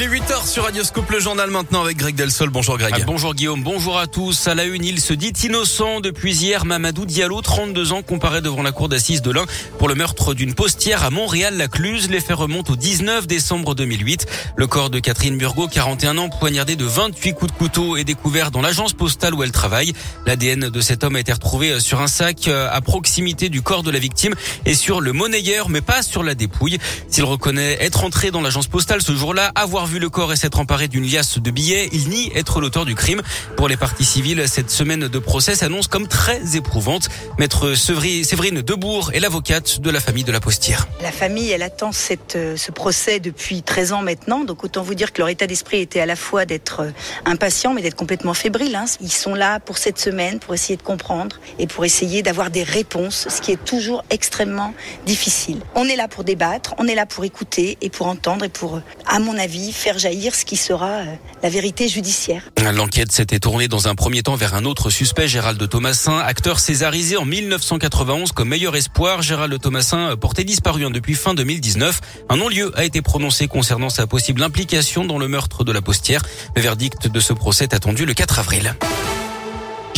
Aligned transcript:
Il 0.00 0.04
est 0.04 0.06
8h 0.06 0.46
sur 0.46 0.62
Radioscope, 0.62 1.10
le 1.10 1.18
journal 1.18 1.50
maintenant 1.50 1.82
avec 1.82 1.96
Greg 1.96 2.14
Delsol. 2.14 2.50
Bonjour 2.50 2.78
Greg. 2.78 2.94
Ah, 2.96 3.04
bonjour 3.04 3.34
Guillaume, 3.34 3.64
bonjour 3.64 3.98
à 3.98 4.06
tous. 4.06 4.46
À 4.46 4.54
la 4.54 4.62
une, 4.62 4.84
il 4.84 5.00
se 5.00 5.12
dit 5.12 5.32
innocent 5.42 5.98
depuis 5.98 6.36
hier. 6.36 6.64
Mamadou 6.64 7.04
Diallo, 7.04 7.40
32 7.40 7.90
ans, 7.90 8.02
comparé 8.02 8.40
devant 8.40 8.62
la 8.62 8.70
cour 8.70 8.88
d'assises 8.88 9.22
de 9.22 9.32
l'Ain 9.32 9.44
pour 9.80 9.88
le 9.88 9.96
meurtre 9.96 10.34
d'une 10.34 10.54
postière 10.54 11.02
à 11.02 11.10
Montréal-la-Cluse. 11.10 12.10
Les 12.10 12.20
faits 12.20 12.36
remontent 12.36 12.74
au 12.74 12.76
19 12.76 13.26
décembre 13.26 13.74
2008. 13.74 14.26
Le 14.54 14.68
corps 14.68 14.88
de 14.88 15.00
Catherine 15.00 15.36
Burgot, 15.36 15.66
41 15.66 16.16
ans, 16.18 16.28
poignardé 16.28 16.76
de 16.76 16.84
28 16.84 17.32
coups 17.32 17.52
de 17.52 17.58
couteau 17.58 17.96
est 17.96 18.04
découvert 18.04 18.52
dans 18.52 18.60
l'agence 18.60 18.92
postale 18.92 19.34
où 19.34 19.42
elle 19.42 19.50
travaille. 19.50 19.94
L'ADN 20.26 20.68
de 20.68 20.80
cet 20.80 21.02
homme 21.02 21.16
a 21.16 21.20
été 21.20 21.32
retrouvé 21.32 21.80
sur 21.80 22.00
un 22.00 22.06
sac 22.06 22.46
euh, 22.46 22.68
à 22.70 22.80
proximité 22.82 23.48
du 23.48 23.62
corps 23.62 23.82
de 23.82 23.90
la 23.90 23.98
victime 23.98 24.36
et 24.64 24.74
sur 24.74 25.00
le 25.00 25.12
monnayeur, 25.12 25.70
mais 25.70 25.80
pas 25.80 26.02
sur 26.02 26.22
la 26.22 26.36
dépouille. 26.36 26.78
S'il 27.08 27.24
reconnaît 27.24 27.78
être 27.80 28.04
entré 28.04 28.30
dans 28.30 28.42
l'agence 28.42 28.68
postale 28.68 29.02
ce 29.02 29.16
jour-là, 29.16 29.50
avoir 29.56 29.87
vu 29.88 29.98
le 29.98 30.10
corps 30.10 30.32
et 30.32 30.36
s'être 30.36 30.60
emparé 30.60 30.86
d'une 30.86 31.04
liasse 31.04 31.38
de 31.38 31.50
billets, 31.50 31.88
il 31.92 32.10
nie 32.10 32.30
être 32.34 32.60
l'auteur 32.60 32.84
du 32.84 32.94
crime. 32.94 33.22
Pour 33.56 33.68
les 33.68 33.76
parties 33.76 34.04
civiles, 34.04 34.44
cette 34.46 34.70
semaine 34.70 35.08
de 35.08 35.18
procès 35.18 35.54
s'annonce 35.54 35.88
comme 35.88 36.06
très 36.06 36.56
éprouvante. 36.56 37.08
Maître 37.38 37.74
Séverine 37.74 38.60
Debourg 38.60 39.10
est 39.14 39.20
l'avocate 39.20 39.80
de 39.80 39.90
la 39.90 40.00
famille 40.00 40.24
de 40.24 40.32
la 40.32 40.40
postière. 40.40 40.86
La 41.02 41.10
famille, 41.10 41.50
elle 41.50 41.62
attend 41.62 41.90
euh, 42.36 42.56
ce 42.56 42.70
procès 42.70 43.18
depuis 43.18 43.62
13 43.62 43.92
ans 43.92 44.02
maintenant, 44.02 44.44
donc 44.44 44.62
autant 44.62 44.82
vous 44.82 44.94
dire 44.94 45.12
que 45.12 45.20
leur 45.20 45.30
état 45.30 45.46
d'esprit 45.46 45.80
était 45.80 46.00
à 46.00 46.06
la 46.06 46.16
fois 46.16 46.44
d'être 46.44 46.80
euh, 46.80 46.90
impatient 47.24 47.72
mais 47.72 47.82
d'être 47.82 47.96
complètement 47.96 48.34
fébrile. 48.34 48.76
Hein. 48.76 48.84
Ils 49.00 49.12
sont 49.12 49.34
là 49.34 49.58
pour 49.58 49.78
cette 49.78 49.98
semaine, 49.98 50.38
pour 50.38 50.52
essayer 50.54 50.76
de 50.76 50.82
comprendre 50.82 51.40
et 51.58 51.66
pour 51.66 51.84
essayer 51.84 52.22
d'avoir 52.22 52.50
des 52.50 52.62
réponses, 52.62 53.26
ce 53.30 53.40
qui 53.40 53.52
est 53.52 53.64
toujours 53.64 54.04
extrêmement 54.10 54.74
difficile. 55.06 55.60
On 55.74 55.86
est 55.86 55.96
là 55.96 56.08
pour 56.08 56.24
débattre, 56.24 56.74
on 56.78 56.86
est 56.86 56.94
là 56.94 57.06
pour 57.06 57.24
écouter 57.24 57.78
et 57.80 57.88
pour 57.88 58.06
entendre 58.06 58.44
et 58.44 58.50
pour, 58.50 58.80
à 59.06 59.18
mon 59.18 59.38
avis, 59.38 59.72
faire 59.78 59.98
jaillir 59.98 60.34
ce 60.34 60.44
qui 60.44 60.56
sera 60.56 60.88
euh, 60.88 61.04
la 61.42 61.48
vérité 61.48 61.88
judiciaire. 61.88 62.42
L'enquête 62.74 63.12
s'était 63.12 63.38
tournée 63.38 63.68
dans 63.68 63.88
un 63.88 63.94
premier 63.94 64.22
temps 64.22 64.34
vers 64.34 64.54
un 64.54 64.64
autre 64.64 64.90
suspect, 64.90 65.28
Gérald 65.28 65.68
Thomasin, 65.68 66.18
acteur 66.18 66.58
césarisé 66.58 67.16
en 67.16 67.24
1991 67.24 68.32
comme 68.32 68.48
meilleur 68.48 68.74
espoir. 68.76 69.22
Gérald 69.22 69.58
Thomasin 69.60 70.16
porté 70.16 70.44
disparu 70.44 70.84
hein, 70.84 70.90
depuis 70.90 71.14
fin 71.14 71.34
2019. 71.34 72.00
Un 72.28 72.36
non-lieu 72.36 72.72
a 72.76 72.84
été 72.84 73.02
prononcé 73.02 73.46
concernant 73.46 73.88
sa 73.88 74.06
possible 74.06 74.42
implication 74.42 75.04
dans 75.04 75.18
le 75.18 75.28
meurtre 75.28 75.64
de 75.64 75.72
la 75.72 75.80
postière. 75.80 76.22
Le 76.56 76.62
verdict 76.62 77.08
de 77.08 77.20
ce 77.20 77.32
procès 77.32 77.64
est 77.64 77.74
attendu 77.74 78.04
le 78.04 78.14
4 78.14 78.40
avril. 78.40 78.74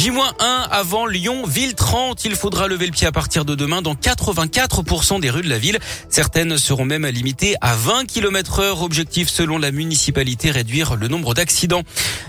J-1 0.00 0.32
avant 0.70 1.04
Lyon, 1.04 1.44
ville 1.46 1.74
30. 1.74 2.24
Il 2.24 2.34
faudra 2.34 2.68
lever 2.68 2.86
le 2.86 2.90
pied 2.90 3.06
à 3.06 3.12
partir 3.12 3.44
de 3.44 3.54
demain 3.54 3.82
dans 3.82 3.92
84% 3.92 5.20
des 5.20 5.28
rues 5.28 5.42
de 5.42 5.48
la 5.50 5.58
ville. 5.58 5.78
Certaines 6.08 6.56
seront 6.56 6.86
même 6.86 7.06
limitées 7.06 7.54
à 7.60 7.74
20 7.76 8.06
km 8.06 8.60
heure. 8.60 8.80
Objectif 8.80 9.28
selon 9.28 9.58
la 9.58 9.72
municipalité, 9.72 10.50
réduire 10.50 10.96
le 10.96 11.08
nombre 11.08 11.34
d'accidents. 11.34 11.82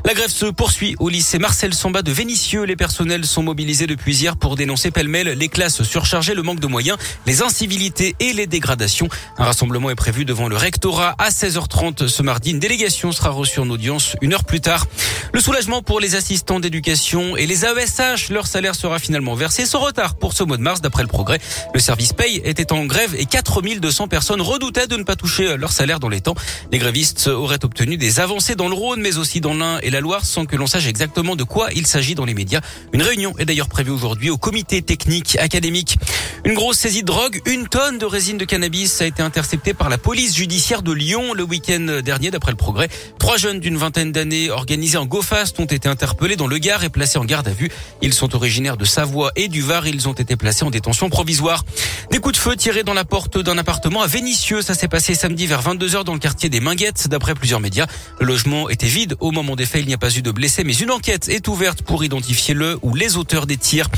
La 0.04 0.14
grève 0.14 0.32
se 0.32 0.48
poursuit 0.48 0.98
au 1.00 1.08
lycée 1.08 1.40
Marcel 1.40 1.74
Samba 1.74 2.02
de 2.02 2.12
Vénissieux. 2.12 2.64
Les 2.64 2.76
personnels 2.76 3.26
sont 3.26 3.42
mobilisés 3.42 3.88
depuis 3.88 4.18
hier 4.18 4.36
pour 4.36 4.58
dénoncer 4.58 4.92
pêle-mêle 4.92 5.30
les 5.30 5.48
classes 5.48 5.82
surchargées, 5.84 6.34
le 6.34 6.44
manque 6.44 6.60
de 6.60 6.68
moyens, 6.68 6.98
les 7.26 7.42
incivilités 7.42 8.18
et 8.20 8.34
les 8.34 8.48
dégradations. 8.48 9.08
Un 9.38 9.46
rassemblement 9.46 9.90
est 9.90 9.96
prévu 9.96 10.26
devant 10.26 10.50
le 10.50 10.58
rectorat 10.58 11.16
à 11.20 11.30
16h30 11.30 12.10
ce 12.10 12.22
mardi. 12.22 12.52
Une 12.52 12.60
délégation 12.60 13.14
sera 13.14 13.30
reçue 13.30 13.62
en 13.62 13.70
audience 13.70 14.18
une 14.20 14.34
heure 14.34 14.44
plus 14.44 14.60
tard. 14.60 14.88
Le 15.34 15.40
soulagement 15.40 15.82
pour 15.82 16.02
les 16.02 16.16
assistants 16.16 16.60
d'éducation 16.60 17.38
et 17.38 17.46
les 17.46 17.61
AESH, 17.64 18.30
leur 18.30 18.48
salaire 18.48 18.76
sera 18.76 19.00
finalement 19.00 19.36
versé 19.36 19.66
sans 19.66 19.80
retard 19.80 20.16
pour 20.16 20.34
ce 20.34 20.44
mois 20.44 20.58
de 20.58 20.62
mars 20.62 20.82
d'après 20.82 21.04
le 21.04 21.08
progrès. 21.08 21.40
Le 21.74 21.80
service 21.80 22.14
paye 22.14 22.42
était 22.44 22.72
en 22.72 22.86
grève 22.86 23.16
et 23.18 23.26
4200 23.26 24.08
personnes 24.08 24.42
redoutaient 24.42 24.88
de 24.88 24.96
ne 24.96 25.04
pas 25.04 25.16
toucher 25.16 25.58
leur 25.58 25.72
salaire 25.72 26.00
dans 26.00 26.10
les 26.10 26.22
temps. 26.22 26.36
Les 26.72 26.78
grévistes 26.78 27.28
auraient 27.28 27.64
obtenu 27.64 27.98
des 27.98 28.20
avancées 28.20 28.56
dans 28.56 28.68
le 28.68 28.76
Rhône 28.76 29.02
mais 29.02 29.18
aussi 29.18 29.42
dans 29.42 29.54
l'Ain 29.54 29.80
et 29.82 29.90
la 29.90 30.00
Loire 30.00 30.26
sans 30.26 30.46
que 30.46 30.56
l'on 30.56 30.68
sache 30.68 30.88
exactement 30.88 31.36
de 31.36 31.44
quoi 31.44 31.70
il 31.76 31.88
s'agit 31.88 32.16
dans 32.16 32.26
les 32.26 32.34
médias. 32.34 32.62
Une 32.94 33.02
réunion 33.02 33.34
est 33.38 33.46
d'ailleurs 33.46 33.70
prévue 33.70 33.92
aujourd'hui 33.92 34.30
au 34.30 34.38
comité 34.38 34.82
technique 34.82 35.38
académique. 35.38 35.98
Une 36.44 36.56
grosse 36.56 36.80
saisie 36.80 37.02
de 37.02 37.06
drogue, 37.06 37.40
une 37.46 37.68
tonne 37.68 38.00
de 38.00 38.06
résine 38.06 38.40
de 38.40 38.46
cannabis 38.46 39.00
a 39.00 39.06
été 39.06 39.22
interceptée 39.22 39.76
par 39.76 39.90
la 39.90 40.00
police 40.00 40.36
judiciaire 40.36 40.82
de 40.82 40.92
Lyon 40.92 41.36
le 41.36 41.44
week-end 41.44 42.02
dernier 42.04 42.32
d'après 42.32 42.50
le 42.50 42.58
progrès. 42.58 42.90
Trois 43.20 43.38
jeunes 43.38 43.60
d'une 43.60 43.78
vingtaine 43.78 44.12
d'années 44.12 44.50
organisés 44.50 44.98
en 44.98 45.06
GoFast 45.06 45.60
ont 45.60 45.66
été 45.66 45.88
interpellés 45.88 46.36
dans 46.38 46.48
le 46.48 46.58
Gard 46.58 46.84
et 46.84 46.90
placés 46.90 47.20
en 47.20 47.26
garde 47.26 47.48
à 47.48 47.52
vue. 47.52 47.70
Ils 48.02 48.16
sont 48.16 48.36
originaires 48.36 48.76
de 48.76 48.86
Savoie 48.86 49.32
et 49.36 49.50
du 49.50 49.62
Var. 49.62 49.86
Ils 49.88 50.10
ont 50.10 50.14
été 50.14 50.36
placés 50.36 50.64
en 50.64 50.72
détention 50.72 51.12
provisoire. 51.12 51.64
Des 52.10 52.18
coups 52.18 52.34
de 52.34 52.42
feu 52.42 52.56
tirés 52.56 52.84
dans 52.84 52.96
la 52.96 53.06
porte 53.06 53.38
d'un 53.38 53.60
appartement 53.60 54.02
à 54.02 54.08
Vénissieux. 54.08 54.64
Ça 54.64 54.74
s'est 54.74 54.88
passé 54.88 55.14
samedi 55.14 55.46
vers 55.46 55.62
22h 55.62 56.04
dans 56.06 56.14
le 56.14 56.20
quartier 56.20 56.50
des 56.50 56.60
Minguettes 56.60 57.08
d'après 57.08 57.36
plusieurs 57.36 57.60
médias. 57.60 57.86
Le 58.20 58.26
logement 58.26 58.68
était 58.68 58.88
vide 58.88 59.16
au 59.20 59.30
moment 59.30 59.56
des 59.56 59.68
faits. 59.68 59.82
Il 59.82 59.88
n'y 59.88 59.94
a 59.94 60.00
pas 60.00 60.10
eu 60.18 60.24
de 60.24 60.32
blessés 60.32 60.64
mais 60.64 60.74
une 60.74 60.90
enquête 60.90 61.30
est 61.30 61.48
ouverte 61.48 61.84
pour 61.84 62.04
identifier 62.04 62.56
le 62.56 62.80
ou 62.82 62.96
les 62.96 63.16
auteurs 63.16 63.46
des 63.46 63.58
tirs. 63.58 63.90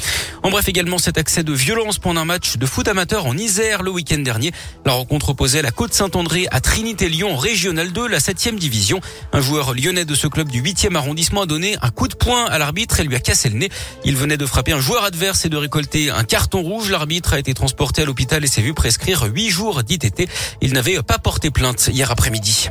En 0.44 0.50
bref 0.50 0.68
également 0.68 0.98
cet 0.98 1.18
accès 1.18 1.44
de 1.44 1.54
violence 1.54 2.00
pendant 2.00 2.20
un 2.20 2.33
de 2.34 2.66
foot 2.66 2.88
amateur 2.88 3.28
en 3.28 3.38
Isère 3.38 3.84
le 3.84 3.92
week-end 3.92 4.18
dernier. 4.18 4.52
La 4.86 4.94
rencontre 4.94 5.30
opposait 5.30 5.62
la 5.62 5.70
Côte 5.70 5.94
Saint-André 5.94 6.48
à 6.50 6.62
Trinité 6.62 7.08
Lyon 7.08 7.38
Régional 7.38 7.94
2, 7.94 8.08
la 8.08 8.20
7 8.20 8.56
division. 8.56 9.02
Un 9.34 9.42
joueur 9.42 9.76
lyonnais 9.76 10.04
de 10.06 10.16
ce 10.16 10.26
club 10.26 10.50
du 10.50 10.64
8e 10.64 10.96
arrondissement 10.96 11.44
a 11.44 11.46
donné 11.46 11.78
un 11.84 11.92
coup 11.92 12.08
de 12.08 12.16
poing 12.16 12.46
à 12.46 12.58
l'arbitre 12.58 13.00
et 13.00 13.04
lui 13.04 13.16
a 13.16 13.20
cassé 13.20 13.50
le 13.50 13.58
nez. 13.58 13.70
Il 14.04 14.18
venait 14.18 14.38
de 14.38 14.48
frapper 14.48 14.72
un 14.72 14.80
joueur 14.80 15.04
adverse 15.04 15.46
et 15.46 15.50
de 15.50 15.58
récolter 15.58 16.10
un 16.10 16.24
carton 16.24 16.62
rouge. 16.62 16.90
L'arbitre 16.90 17.34
a 17.34 17.40
été 17.40 17.54
transporté 17.54 18.02
à 18.02 18.06
l'hôpital 18.06 18.44
et 18.44 18.48
s'est 18.48 18.62
vu 18.62 18.74
prescrire 18.74 19.24
8 19.32 19.50
jours 19.50 19.84
d'ITT. 19.84 20.28
Il 20.62 20.74
n'avait 20.74 21.04
pas 21.04 21.20
porté 21.20 21.52
plainte 21.52 21.92
hier 21.94 22.10
après-midi. 22.10 22.70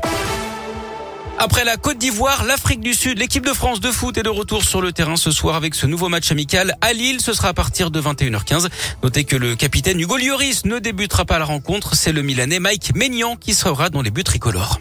Après 1.44 1.64
la 1.64 1.76
Côte 1.76 1.98
d'Ivoire, 1.98 2.44
l'Afrique 2.44 2.78
du 2.78 2.94
Sud, 2.94 3.18
l'équipe 3.18 3.44
de 3.44 3.52
France 3.52 3.80
de 3.80 3.90
foot 3.90 4.16
est 4.16 4.22
de 4.22 4.28
retour 4.28 4.62
sur 4.62 4.80
le 4.80 4.92
terrain 4.92 5.16
ce 5.16 5.32
soir 5.32 5.56
avec 5.56 5.74
ce 5.74 5.88
nouveau 5.88 6.08
match 6.08 6.30
amical 6.30 6.76
à 6.80 6.92
Lille. 6.92 7.20
Ce 7.20 7.32
sera 7.32 7.48
à 7.48 7.52
partir 7.52 7.90
de 7.90 8.00
21h15. 8.00 8.68
Notez 9.02 9.24
que 9.24 9.34
le 9.34 9.56
capitaine 9.56 9.98
Hugo 9.98 10.18
Lloris 10.18 10.64
ne 10.66 10.78
débutera 10.78 11.24
pas 11.24 11.40
la 11.40 11.44
rencontre. 11.44 11.96
C'est 11.96 12.12
le 12.12 12.22
Milanais 12.22 12.60
Mike 12.60 12.94
Maignan 12.94 13.34
qui 13.34 13.54
sera 13.54 13.90
dans 13.90 14.02
les 14.02 14.12
buts 14.12 14.22
tricolores. 14.22 14.78